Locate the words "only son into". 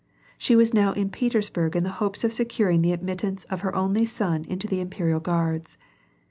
3.75-4.65